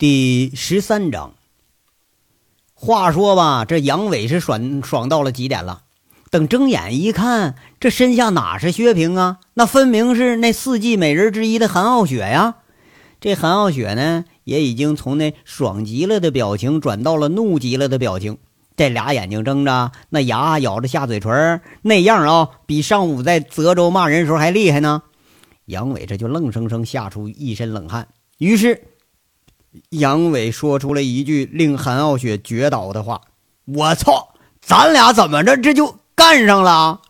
[0.00, 1.34] 第十三章。
[2.72, 5.82] 话说吧，这杨伟是爽爽到了极点了。
[6.30, 9.40] 等睁眼一看，这身下哪是薛平啊？
[9.52, 12.54] 那分明是那四季美人之一的韩傲雪呀！
[13.20, 18.38] 这韩傲雪呢，也已经从那爽极了的表情转到了怒极了的表情。
[18.74, 25.02] 这俩眼睛睁着，那牙咬着下嘴唇，那样啊，比上午在泽州骂人时候还厉害呢。
[25.66, 28.08] 杨伟这就愣生生吓出一身冷汗。
[28.38, 28.84] 于是。
[29.90, 33.20] 杨伟说出了一句令韩傲雪绝倒的话
[33.66, 37.02] ：“我操，咱俩怎么着这就干上了？”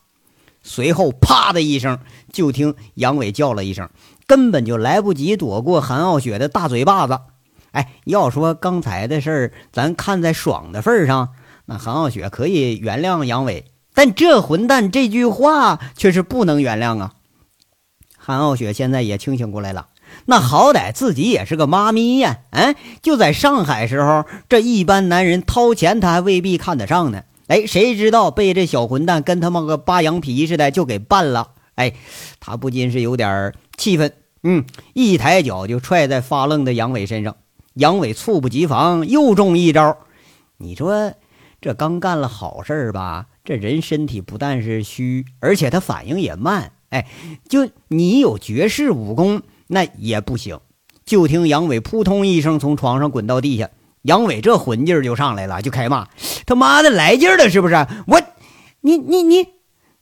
[0.62, 1.98] 随后，啪的一声，
[2.33, 3.88] 就听杨伟叫了一声，
[4.27, 7.19] 根本就来不及躲过韩傲雪的大嘴巴子。
[7.73, 11.30] 哎，要说刚才的事儿，咱看在爽的份上，
[11.64, 17.14] 那韩傲雪可以原谅杨伟，但这混蛋这句话却是不能原谅啊！
[18.19, 19.86] 韩傲雪现在也清醒过来了。
[20.27, 27.22] 那好歹自己也是个妈咪呀，嗯，就在上海时候，这一般男人掏钱他还未必看得上呢。
[27.48, 31.53] 哎，谁知道被这小混蛋跟他妈个扒羊皮似的就给办了。
[31.75, 31.94] 哎，
[32.38, 37.36] 他不禁是有点气愤，嗯，一抬脚就踹在发愣的杨伟身上。
[37.75, 39.98] 杨伟猝不及防又中一招。
[40.58, 41.14] 你说
[41.61, 43.27] 这刚干了好事吧？
[43.42, 46.72] 这人身体不但是虚，而且他反应也慢。
[46.91, 47.08] 哎，
[47.48, 49.42] 就你有绝世武功。
[49.72, 50.58] 那也不行，
[51.04, 53.70] 就听杨伟扑通一声从床上滚到地下，
[54.02, 56.08] 杨伟这混劲儿就上来了，就开骂
[56.44, 57.74] ：“他妈的来劲儿了是不是？
[58.08, 58.20] 我，
[58.80, 59.46] 你你你！”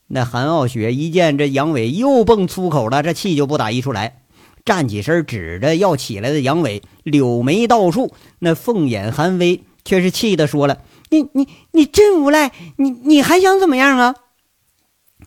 [0.08, 4.22] 那韩傲雪一见这杨伟又蹦粗口了，这气就不打一处来，
[4.64, 10.78] 站起身指着要起来的杨伟，柳眉倒竖，那凤眼含威，却是气的说了
[11.10, 12.52] ：“你你你真无赖！
[12.76, 14.14] 你你还想怎么样啊？”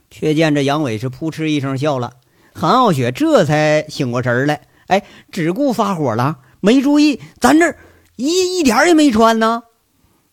[0.09, 2.13] 却见这杨伟是扑哧一声笑了。
[2.53, 7.75] 韩傲雪这才醒过神来，哎，只顾发火了，没注意咱这
[8.15, 9.63] 一一点也没穿呢。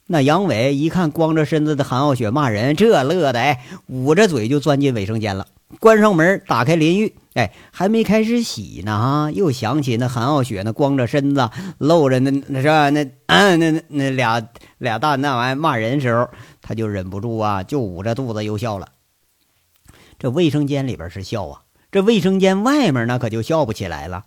[0.06, 5.46] 那杨伟一看光着身子的韩傲雪骂人，这乐的哎，捂着嘴就钻进卫生间了，
[5.80, 12.88] 关上门，打开淋浴，哎，还没开始洗呢哈，又想起那韩傲雪那光着身子露着那那是吧？
[12.88, 14.42] 那嗯那那俩
[14.78, 16.28] 俩蛋那玩意骂人时候，
[16.62, 18.88] 他就忍不住啊，就捂着肚子又笑了。
[20.18, 21.60] 这卫生间里边是笑啊。
[21.90, 24.24] 这卫生间外面那可就笑不起来了。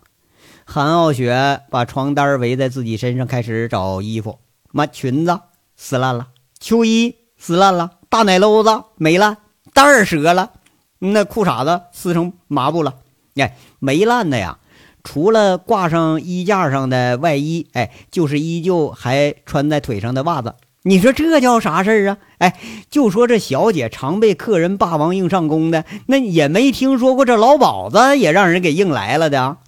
[0.64, 4.38] 韩傲雪把床单围在自己身上，开始找衣服。
[4.72, 5.38] 妈，裙子
[5.76, 6.28] 撕烂了，
[6.58, 9.36] 秋衣撕烂了，大奶篓子没烂，
[9.72, 10.50] 带儿折了，
[10.98, 12.94] 那裤衩子撕成麻布了。
[13.36, 14.58] 哎，没烂的呀，
[15.04, 20.54] 除了挂上衣架上的外衣，哎，就是依旧还穿在腿上的袜子。
[20.84, 22.18] 你说这叫啥事儿啊？
[22.38, 22.58] 哎，
[22.90, 29.58] 就说这小姐常被客人霸王硬上弓的，那也没听说过这老鸨子也让人给硬来了的。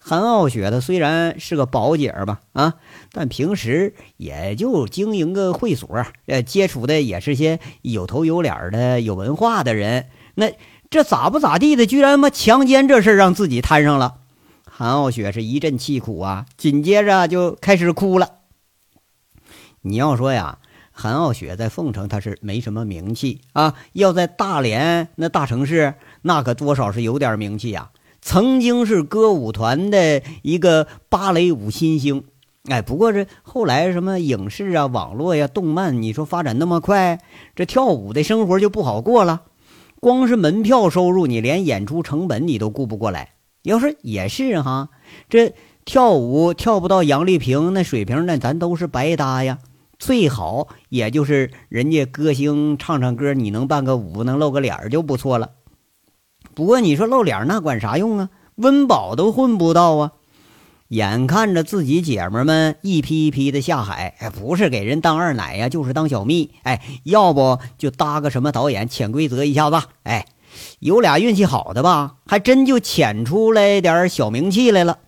[0.00, 2.74] 韩傲雪她虽然是个宝姐吧，啊，
[3.12, 5.88] 但平时也就经营个会所，
[6.26, 10.06] 呃，接触的也是些有头有脸的、有文化的人。
[10.34, 10.52] 那
[10.90, 14.16] 这咋不咋地的，居然妈强奸这事让自己摊上了。
[14.68, 18.30] 韩傲雪是一阵气苦啊，紧接着就开始哭了。
[19.86, 20.58] 你要说呀，
[20.90, 27.90] 韩傲雪在凤城他是没什么名气啊，要在大连那大城市，那可多少是有点名气呀。
[28.20, 32.24] 曾经是歌舞团的一个芭蕾舞新星，
[32.68, 37.20] 哎，不过这后来什么影视啊、网络呀、动漫，你说发展那么快，
[37.54, 39.42] 这跳舞的生活就不好过了。
[40.00, 43.34] 光是门票收入，你连演出成本你都顾不过来。
[43.62, 44.88] 要说也是哈，
[45.28, 45.54] 这
[45.84, 49.58] 跳舞跳不到杨丽萍那水平，那咱都是白搭呀。
[49.98, 55.52] 最好也就是人家歌星唱唱歌，你能伴个舞，能露个脸就不错了。
[56.54, 58.30] 不过你说露脸那管啥用啊？
[58.56, 60.12] 温饱都混不到啊！
[60.88, 66.52] 眼看着自己姐们们一批一批的下海，哎，不是给人当二奶呀，就是当小蜜。
[66.62, 69.82] 哎，要不就搭个什么导演潜规则一下子。
[70.04, 70.26] 哎，
[70.78, 75.00] 有俩运气好的吧，还真就潜出来点小名气来了。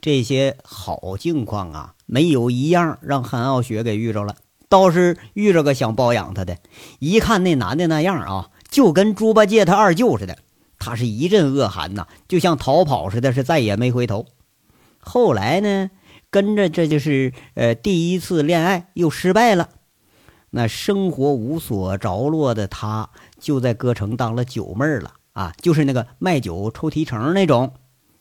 [0.00, 1.93] 这些好境况啊！
[2.06, 4.36] 没有一样让韩傲雪给遇着了，
[4.68, 6.58] 倒是遇着个想包养她的。
[6.98, 10.38] 一看那男的那样啊，就跟猪八戒他二舅似的。
[10.76, 14.26] 他是一阵恶寒呐，就像逃跑似的，是再也没回头。
[14.98, 15.90] 后来呢，
[16.30, 19.70] 跟着这就是呃第一次恋爱又失败了。
[20.50, 23.08] 那生活无所着落的他，
[23.40, 27.72] 就在歌城当了酒妹了啊，就是那个卖酒抽提成那种。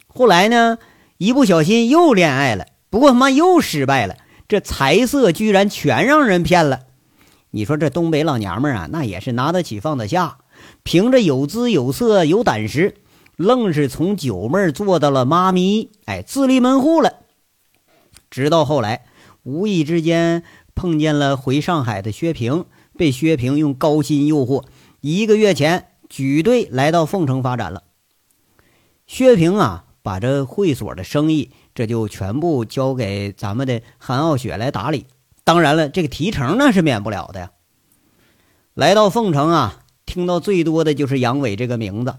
[0.08, 0.78] 后来呢，
[1.18, 2.68] 一不小心又恋爱了。
[2.94, 4.18] 不过他妈又失败了，
[4.48, 6.82] 这财色居然全让人骗了。
[7.50, 10.38] 你说这东北老娘们啊，那也是拿得起放得下，
[10.84, 12.98] 凭着有姿有色有胆识，
[13.36, 17.22] 愣是从九妹做到了妈咪，哎，自立门户了。
[18.30, 19.06] 直到后来
[19.42, 20.44] 无意之间
[20.76, 24.66] 碰见了回上海的薛平，被薛平用高薪诱惑，
[25.02, 27.82] 一个月前举队来到凤城发展了。
[29.08, 35.06] 薛平啊，把这会所的生意这就全部交给咱们的韩傲雪来打理。
[35.44, 37.52] 当然了，这个提成那是免不了的呀。
[38.74, 42.16] 来到凤城啊，听到最多的就是杨伟这个名字。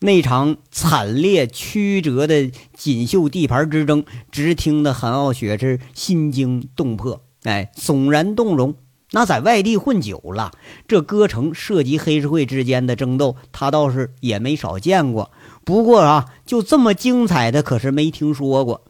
[0.00, 8.74] 那场惨烈曲折的锦绣地盘之争，直听得韩傲雪是心惊动魄，哎，悚然动容。
[9.12, 10.50] 那在外地混久了，
[10.88, 15.30] 这歌城涉及黑社会之间的争斗，他倒是也没少见过。
[15.64, 18.85] 不过啊，就这么精彩的，可是没听说过。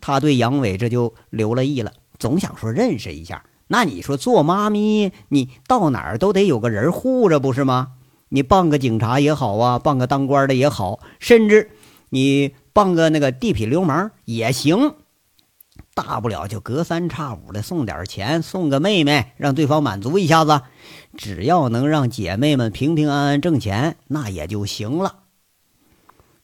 [0.00, 3.44] 他对杨伟这就留了意了，总想说认识一下。
[3.68, 7.92] 那你说做妈咪，你到哪儿都得有个人护着，不是吗？
[8.28, 11.70] 你傍个警察也好啊，傍个当官的也好，甚至
[12.10, 14.94] 你傍个那个地痞流氓也行，
[15.94, 20.62] 大不了就隔三差五的送点钱，送个妹妹，让对方满足一下子，
[21.16, 25.20] 只要能让姐妹们平平安安挣钱，那也就行了。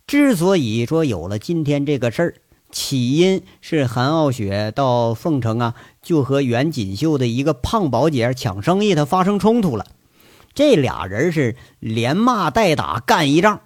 [0.07, 2.35] 之所以说有了今天这个事儿，
[2.73, 9.87] 起因是韩傲雪到凤城啊，就和袁锦绣的一个胖宝姐抢生意，他发生冲突了。
[10.55, 13.61] 这俩人是连骂带打干一仗，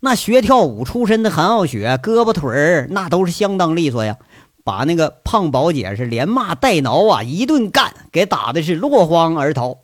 [0.00, 4.16] 那学跳舞出身的韩傲雪胳膊腿儿那都是相当利索呀，
[4.64, 9.78] 把那个胖宝姐是连骂带挠啊一顿干，给打的是落荒而逃。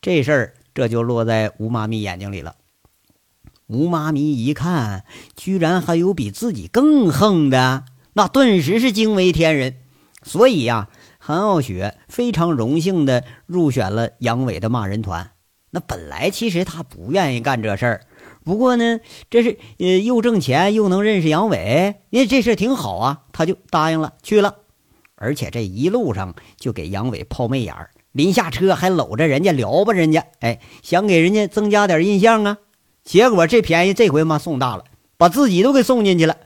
[0.00, 2.54] 这事儿这就落在吴妈咪眼睛里了。
[3.70, 5.04] 吴妈咪一看，
[5.36, 7.84] 居然还有比自己更横的，
[8.14, 9.76] 那顿时是惊为天人。
[10.24, 10.88] 所以呀，
[11.18, 15.30] 韩傲雪非常荣幸的入选了杨伟的骂人团。
[15.70, 18.00] 那本来其实他不愿意干这事儿，
[18.42, 18.98] 不过呢，
[19.30, 24.56] 这是呃又挣钱又能认识杨伟，因为这事挺好啊，他就答应了去了。
[25.14, 32.58] 而且这一路上就给杨伟抛媚眼儿，临下车还搂着人家撩吧人家，哎，想给人家增加点印象啊。
[33.04, 34.84] 结果这便宜这回妈送大了，
[35.16, 36.36] 把自己都给送进去了。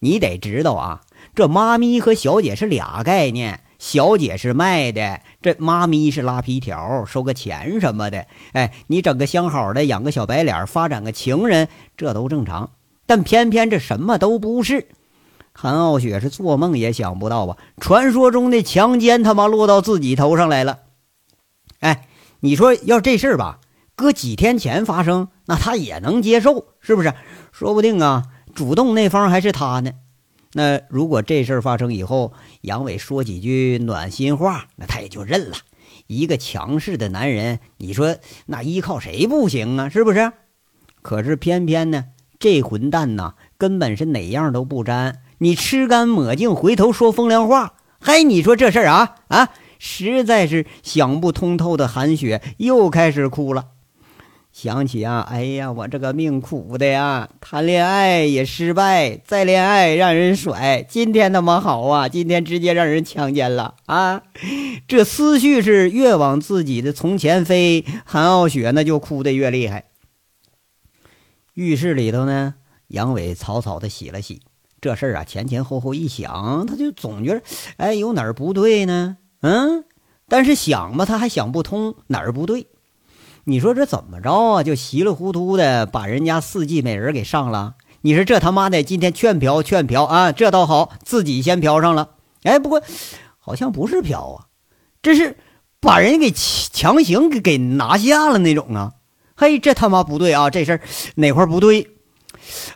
[0.00, 1.00] 你得知道啊，
[1.34, 3.60] 这妈咪和小姐是俩概念。
[3.78, 8.26] 小姐是卖的，这妈咪是拉皮条，收个钱什么的。
[8.52, 12.70] 哎，你整个相好的，养个小白脸，发展个情人，这都正常。
[13.04, 14.88] 但偏偏这什么都不是。
[15.52, 20.78] 韩傲雪是做梦也想不到啊，传说中的强奸他妈落到自己头上来了。
[21.80, 22.08] 哎，
[22.40, 23.60] 你说要这事儿吧，
[23.96, 27.14] 搁几天前发生，那他也能接受，是不是？
[27.50, 29.92] 说不定啊，主动那方还是他呢。
[30.52, 35.56] 那如果这事儿发生以后，杨伟说几句暖心话，那他也就认了。
[36.08, 39.88] 一个强势的男人，你说那依靠谁不行啊？
[39.88, 40.30] 是不是？
[41.00, 42.04] 可是偏偏呢，
[42.38, 45.22] 这混蛋呐，根本是哪样都不沾。
[45.38, 47.74] 你吃干抹净，回头说风凉话。
[47.98, 49.48] 嗨，你说这事儿啊啊，
[49.78, 53.68] 实在是想不通透的韩雪又开始哭了。
[54.56, 57.28] 想起啊，哎呀，我这个命苦的呀！
[57.42, 62.08] 谈恋爱也失败，再恋爱让人甩，今天他妈好啊！
[62.08, 64.22] 今天直接让人强奸了啊！
[64.88, 69.84] 这思绪是越往自己的从前飞，韩傲雪那就哭的越厉害。
[71.52, 72.54] 浴室里头呢，
[72.86, 74.40] 杨伟草草的洗了洗，
[74.80, 77.42] 这事儿啊，前前后后一想，他就总觉得，
[77.76, 79.18] 哎，有哪儿不对呢？
[79.42, 79.84] 嗯，
[80.28, 82.68] 但是想吧，他还想不通哪儿不对。
[83.48, 84.62] 你说这怎么着啊？
[84.64, 87.76] 就稀里糊涂的把人家四季美人给上了。
[88.00, 92.16] 你说这他妈的今天劝嫖劝嫖啊，这倒好，自己先嫖上了。
[92.42, 92.82] 哎，不过
[93.38, 94.46] 好像不是嫖啊，
[95.00, 95.36] 这是
[95.78, 98.94] 把人给强行给给拿下了那种啊。
[99.36, 100.50] 嘿，这他妈不对啊！
[100.50, 100.80] 这事儿
[101.14, 101.88] 哪块不对？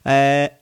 [0.04, 0.52] 哎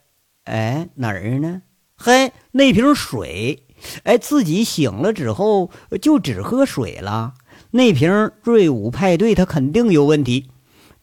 [0.45, 1.61] 哎哪儿呢？
[1.97, 3.67] 嘿，那瓶水，
[4.05, 7.35] 哎，自己醒了之后就只喝水了。
[7.71, 10.49] 那瓶瑞武派对，它肯定有问题。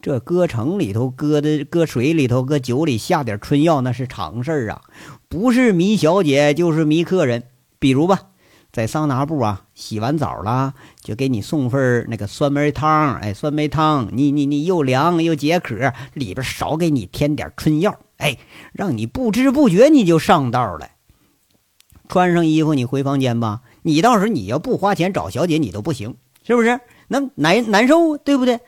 [0.02, 4.82] 这搁城里头，搁的搁水里头，搁酒里下点春药，那是常事儿啊。
[5.28, 7.44] 不是迷小姐，就是迷客人。
[7.80, 8.20] 比如吧，
[8.72, 13.16] 在桑拿部啊，洗完澡了，就给你送份那个酸梅汤。
[13.16, 18.38] 哎，酸梅汤，你你你又凉又解渴，里边少给你添点春药，哎，
[18.74, 20.90] 让你不知不觉你就上道了。
[22.08, 23.62] 穿上衣服，你回房间吧。
[23.82, 26.16] 你到时候你要不花钱找小姐，你都不行。
[26.46, 26.80] 是不是？
[27.08, 28.60] 那难难受，对不对？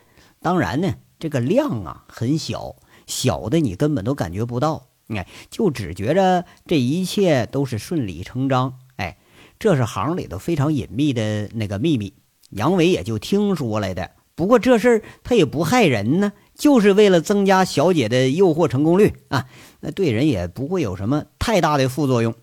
[0.41, 8.79] 当然呢，这个量啊很小，小的你根本都感觉不到，哎，就只觉着这一切都是顺理成章。
[8.95, 9.17] 哎，
[9.59, 12.13] 这是行里头非常隐秘的那个秘密，
[12.49, 14.11] 杨伟也就听说来的。
[14.33, 19.45] 不过这事儿他也不害人呢，就是为了增加小姐的诱惑成功率啊，
[19.81, 22.33] 那对人也不会有什么太大的副作用。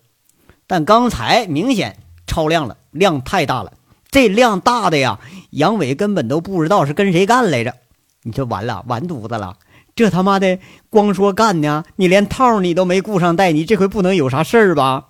[0.67, 3.73] 但刚才明显超量了，量太大了。
[4.15, 5.19] 这量大的呀，
[5.49, 7.73] 杨伟根本都不知道是跟谁干来着。
[8.21, 9.57] 你这完了，完犊子了！
[9.93, 10.57] 这他妈的
[10.89, 15.09] 光说干呢，你连套你都没顾上带，你这回不能有啥事儿吧？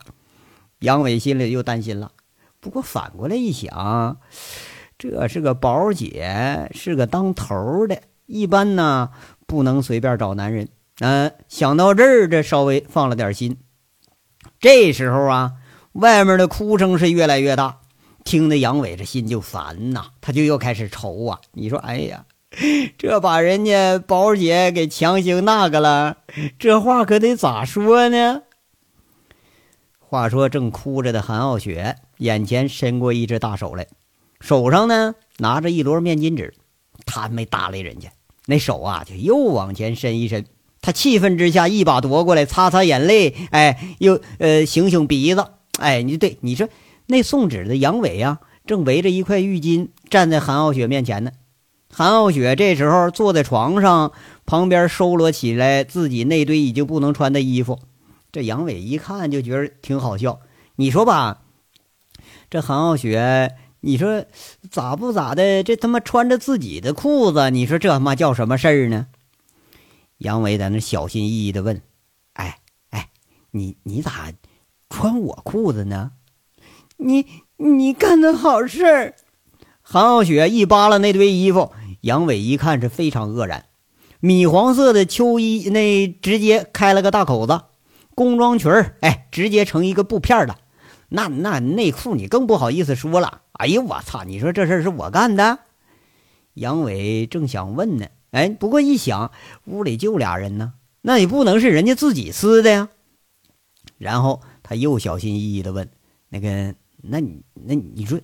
[0.79, 2.13] 杨伟心里又担心了。
[2.59, 4.17] 不过反过来一想，
[4.97, 9.12] 这是个宝姐，是个当头的，一般呢
[9.45, 10.67] 不能随便找男人。
[11.00, 13.57] 嗯，想到这儿，这稍微放了点心。
[14.59, 15.51] 这时候啊，
[15.91, 17.81] 外面的哭声是越来越大，
[18.25, 21.39] 听得杨伟这心就烦呐，他就又开始愁啊。
[21.53, 22.25] 你说，哎呀，
[22.98, 26.17] 这把人家宝姐给强行那个了，
[26.58, 28.41] 这话可得咋说呢？
[30.00, 33.88] 话说正哭着的韩傲雪，眼前伸过一只大手来，
[34.41, 36.55] 手上呢拿着一摞面巾纸，
[37.05, 38.10] 他没搭理人家，
[38.48, 40.46] 那手啊就又往前伸一伸。
[40.82, 45.46] 他气愤之下，一把夺过来，擦擦眼泪，哎，又呃，醒醒鼻子，
[45.79, 46.67] 哎，你对你说，
[47.07, 51.31] 那送纸的杨伟啊，正围着一块浴巾站在韩傲雪面前呢。
[51.89, 54.12] 韩傲雪这时候坐在床上，
[54.45, 57.79] 旁边收罗起来自己那堆已经不能穿的衣服。
[58.31, 60.41] 这杨伟一看就觉得挺好笑。
[60.75, 61.41] 你说吧，
[62.50, 64.25] 这韩傲雪，你说
[64.69, 65.63] 咋不咋的？
[65.63, 69.07] 这他妈穿着自己的裤子，你说这他妈叫什么事儿呢？
[70.17, 71.81] 杨伟在那小心翼翼的问
[72.33, 72.59] ：“哎
[72.89, 73.09] 哎，
[73.51, 74.33] 你你咋
[74.89, 76.12] 穿我裤子呢？
[76.98, 77.25] 你
[77.58, 79.16] 你干的好事儿！”
[79.82, 81.72] 韩傲雪一扒拉那堆衣服，
[82.02, 83.66] 杨伟一看是非常愕然。
[84.20, 87.62] 米黄色的秋衣那直接开了个大口子，
[88.16, 90.58] 工装裙儿哎，直接成一个布片了。
[91.10, 93.42] 那那内裤你更不好意思说了。
[93.54, 94.24] 哎呦我操！
[94.24, 95.60] 你说这事儿是我干的？
[96.56, 98.08] 杨伟正想问呢。
[98.32, 99.32] 哎，不过一想，
[99.66, 102.90] 屋里就俩人呢，那也不能是人家自己撕的呀。
[103.98, 105.90] 然后他又小心翼翼的问
[106.28, 106.75] ：“那个，
[107.09, 108.19] 那你那你说，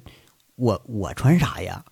[0.56, 1.86] 我我穿啥呀？”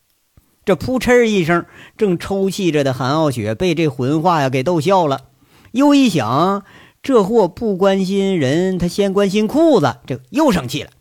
[0.65, 1.65] 这扑哧一声，
[1.97, 5.29] 正抽泣着的韩傲雪被这混话呀给逗笑了。
[5.71, 6.65] 又一想，
[7.01, 10.91] 这货不关心人，他先关心裤子，这又生气了。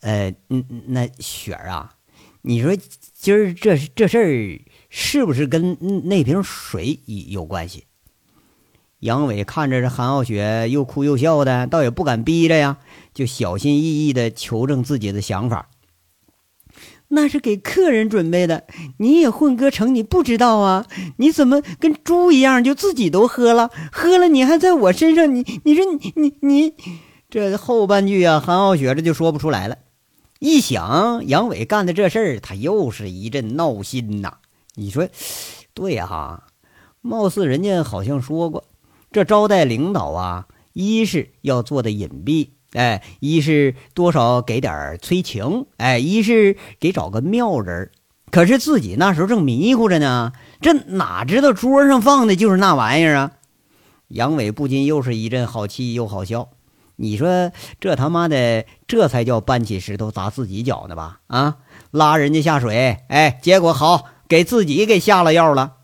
[0.00, 1.94] 呃，嗯，那雪儿啊，
[2.42, 2.76] 你说
[3.14, 4.60] 今儿这这事儿。
[4.94, 7.86] 是不是跟那瓶水有关系？
[9.02, 12.78] 杨伟看着这韩傲雪又哭又笑的，倒也不敢逼着呀，
[13.12, 15.70] 就小心翼翼的求证自己的想法。
[17.08, 18.62] 那是给客人准备的，
[18.98, 20.86] 你也混歌成，你不知道啊？
[21.16, 23.72] 你怎么跟猪一样就自己都喝了？
[23.90, 25.34] 喝了你还在我身上？
[25.34, 26.74] 你你说你你你，
[27.28, 29.78] 这后半句啊，韩傲雪这就说不出来了。
[30.38, 34.34] 一想杨伟干的这事儿，他又是一阵闹心呐。
[34.76, 35.08] 你说，
[35.74, 36.44] 对哈，
[37.00, 38.64] 貌似人家好像说过，
[39.12, 47.90] 这招待领导啊，一是要做的隐蔽，哎，一是多少给点催情，哎，一是给找个妙人。
[48.30, 53.32] 可是自己那时候正迷糊着呢，这哪知道桌上放的就是那玩意儿啊！
[54.08, 56.48] 杨伟不禁又是一阵好气又好笑。
[56.96, 61.20] 你说这他妈的，这才叫搬起石头砸自己脚呢吧？
[61.26, 61.58] 啊，
[61.90, 64.08] 拉人家下水，哎，结果好。
[64.28, 65.74] 给自己给下了药了。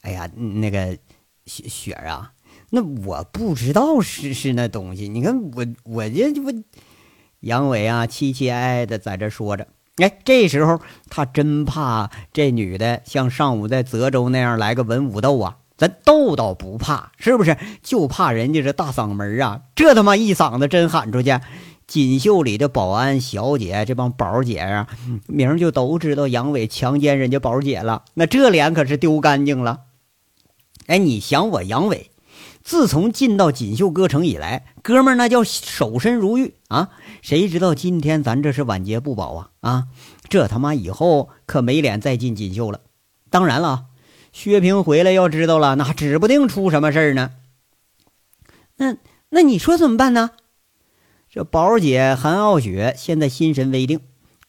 [0.00, 0.98] 哎呀，那个
[1.46, 2.32] 雪雪啊，
[2.70, 5.08] 那我不知道是是那东西。
[5.08, 6.52] 你看我我这我
[7.40, 9.66] 杨伟啊，凄凄哀哀的在这说着。
[9.96, 15.58] 哎，这时候他真怕这女的像上午在泽州那样来个文武斗啊。
[15.76, 17.56] 咱斗倒不怕，是不是？
[17.82, 21.38] 就怕人家这大嗓门啊，这他妈一嗓子真喊出去。
[21.88, 24.86] 锦绣里的保安小姐，这帮宝姐啊，
[25.26, 29.80] 名就都知道杨伟强奸人家宝姐了，那这脸可是丢干净了。
[30.86, 32.10] 哎，你想我杨伟，
[32.62, 36.90] 自从进到锦绣歌城以来，哥们那叫守身如玉啊！
[37.22, 39.84] 谁知道今天咱这是晚节不保啊啊！
[40.28, 42.80] 这他妈以后可没脸再进锦绣了。
[43.30, 43.86] 当然了，
[44.32, 47.30] 薛平回来要知道了，那指不定出什么事儿呢。
[48.76, 48.96] 那
[49.30, 50.30] 那你说怎么办呢？
[51.30, 54.00] 这宝姐韩傲雪现在心神未定，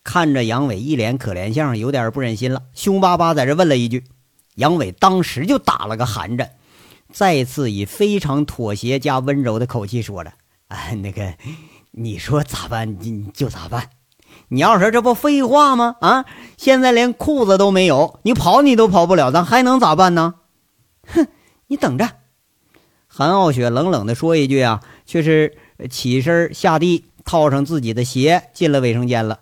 [0.04, 4.04] 看着杨伟一脸可怜相，有点不忍心了，凶巴巴在这问了一句。
[4.56, 6.52] 杨伟当时就打了个寒颤，
[7.12, 10.34] 再次以非常妥协加温柔的口气说着
[10.68, 11.36] ：“啊，那个，
[11.92, 13.90] 你说咋办你就咋办。
[14.48, 15.96] 你要说这不废话吗？
[16.02, 16.26] 啊，
[16.58, 20.36] 现在连裤子都没有，你跑你都跑不了，咱还能咋办呢？
[21.08, 21.28] 哼，
[21.68, 22.10] 你等着。”
[23.08, 25.58] 韩傲雪冷冷的说一句啊，却是。
[25.90, 29.42] 起身下地，套上自己的鞋，进了卫生间了。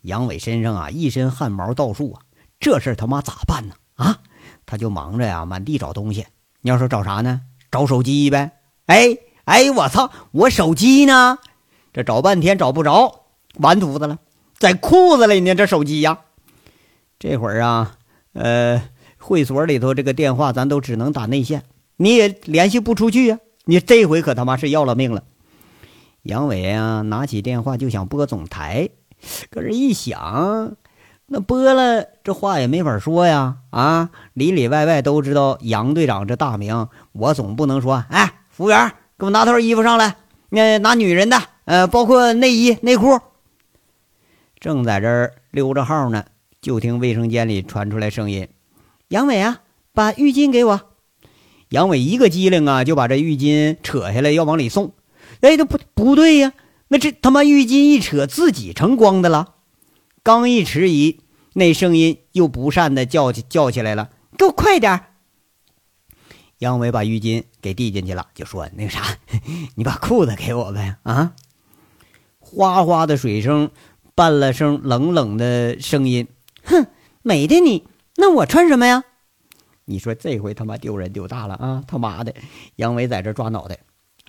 [0.00, 2.22] 杨伟身上啊一身汗毛倒竖啊，
[2.60, 3.74] 这事他妈咋办呢？
[3.94, 4.18] 啊，
[4.66, 6.26] 他就忙着呀，满地找东西。
[6.60, 7.40] 你要说找啥呢？
[7.70, 8.52] 找手机呗。
[8.86, 11.38] 哎哎，我操，我手机呢？
[11.92, 14.18] 这找半天找不着，完犊子了，
[14.58, 15.54] 在裤子里呢。
[15.54, 16.18] 这手机呀，
[17.18, 17.96] 这会儿啊，
[18.32, 18.82] 呃，
[19.18, 21.64] 会所里头这个电话咱都只能打内线，
[21.96, 23.38] 你也联系不出去呀。
[23.64, 25.24] 你这回可他妈是要了命了。
[26.22, 28.90] 杨伟啊，拿起电话就想拨总台，
[29.50, 30.76] 可是一想，
[31.30, 33.56] 那播了这话也没法说呀。
[33.70, 40.16] 啊，里里外外都知道杨队长这大名，我总不能说，哎，服务员，给我拿套衣服上来，
[40.48, 43.20] 那拿女人的，呃，包括内衣内裤。
[44.58, 46.24] 正在这儿溜着号呢，
[46.62, 48.48] 就听卫生间里传出来声音
[49.08, 49.60] ：“杨伟啊，
[49.92, 50.80] 把浴巾给我。”
[51.68, 54.94] 杨伟一个机灵啊，就把这浴巾扯下来要往里送。
[55.42, 56.54] 哎，这不不对呀！
[56.88, 59.56] 那这他妈浴巾一扯，自己成光的了。
[60.22, 61.20] 刚一迟疑，
[61.54, 65.06] 那声音又不善的叫起叫起来了：“给我快点！”
[66.58, 69.16] 杨伟把浴巾给递进去了，就说：“那个啥，
[69.76, 71.34] 你把裤子给我呗。”啊，
[72.40, 73.70] 哗哗的水声
[74.14, 76.26] 伴了声冷冷的声音
[76.64, 76.86] ：“哼，
[77.22, 77.86] 美的你！
[78.16, 79.04] 那我穿什么呀？”
[79.86, 81.84] 你说这回他妈丢人丢大了啊！
[81.86, 82.34] 他妈的，
[82.76, 83.78] 杨伟在这抓脑袋，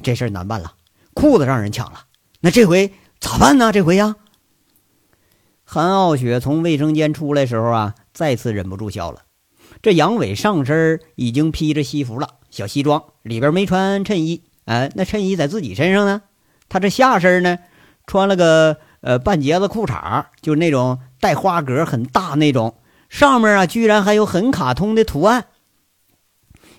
[0.02, 0.76] 这事儿难办了。
[1.14, 2.06] 裤子让人抢了，
[2.40, 3.72] 那这回咋办呢？
[3.74, 4.16] 这回呀，
[5.72, 9.22] 韩傲雪从卫生间出来时候啊，再次忍不住笑了。
[9.84, 16.24] 这杨伟上身已经披着西服了，小西装里边没穿衬衣，哎，那衬衣在自己身上呢。
[16.70, 17.60] 他这下身呢，
[18.08, 25.46] 穿了个呃半截子裤衩，就是那种带花格很大那种，上面啊居然还有很卡通的图案。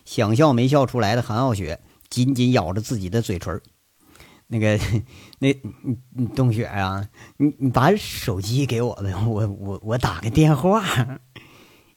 [0.04, 1.78] 想笑没笑出来的韩傲雪
[2.09, 3.61] 紧紧咬着自己的嘴唇。
[4.49, 4.80] 那个，
[5.42, 10.85] 那，你你冬雪啊，你你把手机给我呗，我我我打个电话。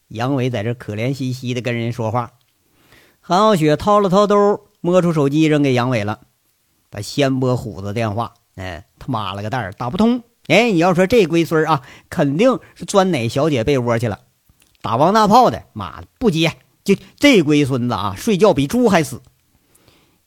[0.07, 2.31] 杨伟在这可怜兮兮的跟人说话。
[3.19, 6.21] 韩傲雪掏了掏兜，摸出手机扔给杨伟了。
[6.89, 10.23] 他先拨虎子电话，哎，他妈了个蛋儿，打不通。
[10.47, 14.21] 哎，你要说这龟孙啊，肯定是钻哪小姐被窝去了，
[14.81, 16.53] 打王大炮的，妈的不接，
[16.85, 19.21] 就这龟孙子啊，睡觉比猪还死。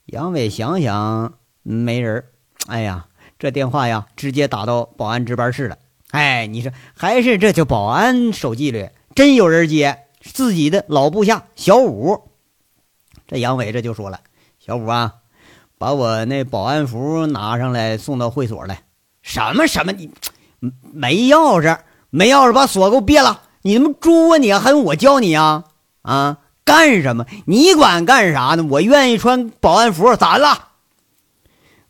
[0.04, 1.38] 杨伟想想。
[1.68, 2.26] 没人
[2.66, 3.06] 哎呀，
[3.38, 5.76] 这电话呀，直接打到保安值班室了。
[6.10, 12.22] 哎，你说还是这就保安守纪律，真有人接自己的老部下小五。
[13.26, 14.20] 这杨伟这就说了
[14.58, 15.14] ：“小五啊，
[15.78, 18.82] 把我那保安服拿上来，送到会所来。”
[19.22, 19.92] 什么什么？
[19.92, 20.10] 你
[20.92, 21.78] 没钥匙？
[22.10, 23.42] 没钥匙，把锁给我别了！
[23.62, 24.38] 你他妈猪啊！
[24.38, 25.64] 你还用我教你啊？
[26.02, 26.38] 啊？
[26.64, 27.26] 干什么？
[27.46, 28.64] 你管干啥呢？
[28.70, 30.68] 我愿意穿保安服，咋了？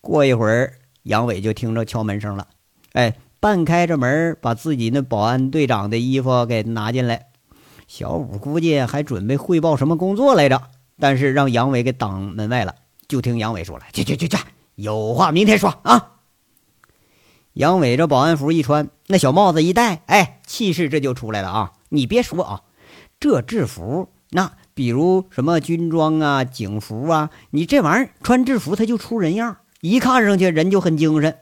[0.07, 2.47] 过一会儿，杨伟就听着敲门声了。
[2.93, 7.27] 哎，半开着门，把自己那保安队长的衣服给拿进来。
[7.87, 10.63] 小五估计还准备汇报什么工作来着，
[10.99, 12.75] 但是让杨伟给挡门外了。
[13.09, 14.37] 就听杨伟说了：“去去去去，
[14.75, 16.13] 有话明天说啊。”
[17.55, 21.73] 杨伟这保安服一穿，那小帽子一戴，哎，气势这就出来了啊！
[21.89, 22.63] 你别说啊，
[23.19, 29.59] 这制服那比如什么军装啊、警服啊，你这玩意儿穿制服，他就出人样。
[29.81, 31.39] 一看上去人就很精神，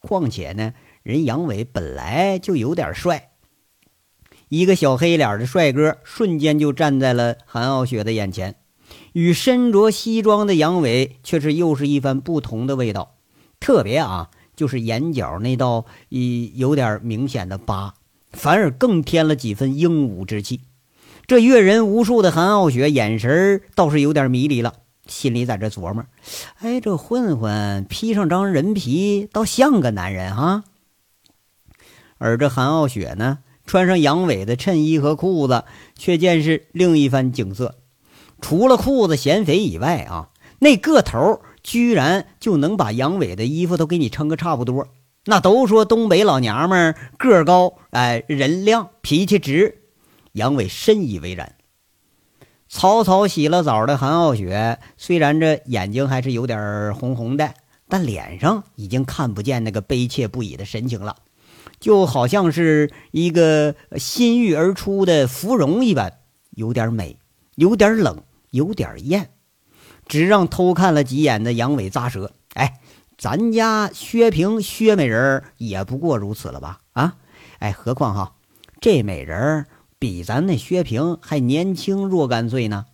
[0.00, 3.30] 况且呢，人杨伟本来就有点帅。
[4.48, 8.56] 一个小黑脸的帅哥瞬间就站在了韩傲雪的眼前，
[9.12, 13.16] 与身着西装的杨伟却是又是一番不同的味道。
[13.60, 17.94] 特别啊，就是眼角那道一有点明显的疤，
[18.32, 20.62] 反而更添了几分英武之气。
[21.26, 24.72] 这阅人无数的韩傲雪眼神倒是有点迷离了。
[25.08, 26.04] 心里在这琢磨
[26.60, 30.64] ：“哎，这混混披上张人皮，倒像个男人哈。”
[32.18, 35.64] 而这韩傲雪呢，穿上杨伟的衬衣和裤子，
[35.96, 37.76] 却见是另一番景色。
[38.40, 44.86] 除了裤子显肥以外啊，那个头居然就能把杨伟的衣服都给你撑个差不多。
[45.24, 49.82] 那都说东北老娘们个高，哎，人靓，脾气直。
[50.32, 51.54] 杨伟深以为然。
[52.68, 57.54] 草草洗了澡的韩傲雪，虽然这眼睛还是有点红红的，
[57.88, 61.16] 但脸上已经看不见那个悲切不已的神情了，
[61.80, 66.12] 就好像是一个新育而出的芙蓉一般，
[66.50, 67.16] 有点美，
[67.54, 69.30] 有点冷，有点艳，
[70.06, 72.32] 只让偷看了几眼的杨伟咂舌。
[72.52, 72.80] 哎，
[73.16, 76.80] 咱家薛平薛美人也不过如此了吧？
[76.92, 77.14] 啊，
[77.60, 78.34] 哎，何况哈，
[78.78, 79.64] 这美人
[79.98, 82.86] 比咱那薛平还年轻若干岁呢。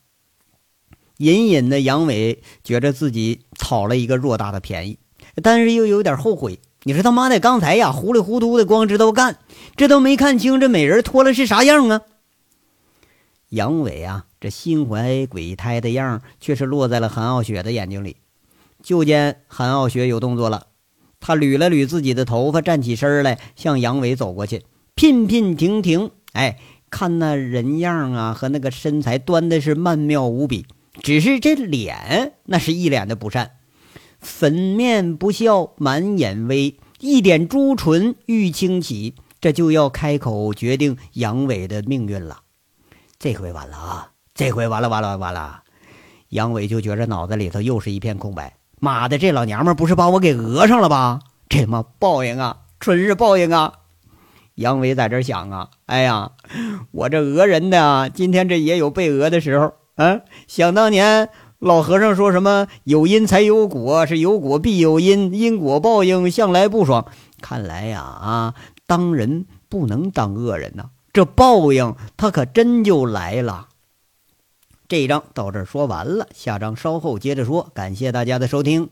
[1.18, 4.98] 隐隐的，杨伟觉着自己讨了一个偌大的便宜，
[5.42, 6.58] 但是又有点后悔。
[6.82, 9.38] 你说他妈的，刚才呀糊里糊涂的，光知道干，
[9.76, 12.02] 这都没看清这美人脱了是啥样啊！
[13.48, 18.16] 杨伟啊，这心怀鬼胎的样却是落在了韩傲雪的眼睛里。
[18.82, 20.66] 就见韩傲雪有动作了，
[21.20, 24.64] 他捋了捋自己的头发，站起身来，向杨伟走过去，
[24.96, 26.10] 娉娉婷婷。
[26.32, 26.58] 哎，
[26.94, 30.64] 看那人样啊，和那个身材，端的是曼妙无比。
[31.02, 33.50] 只是这脸，那是一脸的不善，
[34.20, 42.42] 粉面不笑，满眼微，一点朱唇欲轻启，这就要开口决定杨伟的命运了。
[43.18, 44.12] 这回完了啊！
[44.32, 45.64] 这回完了，完了，完了！
[46.28, 48.56] 杨伟就觉着脑子里头又是一片空白。
[48.78, 51.18] 妈的，这老娘们不是把我给讹上了吧？
[51.48, 53.80] 这妈报应啊，纯是报应啊！
[54.54, 56.30] 杨伟在这想啊，哎呀，
[56.92, 60.20] 我这讹人的，今天这也有被讹的时候啊。
[60.46, 67.06] 想当年老和尚说什么“有因才有果，是有果必有因，因果报应向来不爽”。
[67.42, 68.54] 看来呀，啊，
[68.86, 73.68] 当人不能当恶人呐，这报应他可真就来了。
[74.86, 77.70] 这一章到这儿说完了，下章稍后接着说。
[77.74, 78.90] 感谢大家的收听。